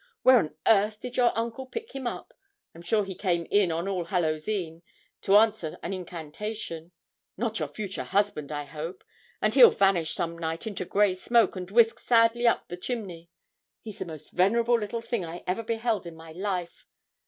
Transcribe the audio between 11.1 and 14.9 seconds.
smoke, and whisk sadly up the chimney. He's the most venerable